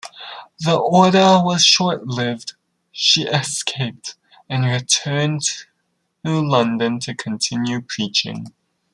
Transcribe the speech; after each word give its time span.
The 0.59 0.75
order 0.77 1.43
was 1.43 1.63
short 1.63 2.07
lived; 2.07 2.53
she 2.91 3.25
escaped 3.27 4.15
and 4.49 4.65
returned 4.65 5.43
to 6.25 6.41
London 6.43 6.99
to 7.01 7.13
continue 7.13 7.81
preaching. 7.81 8.47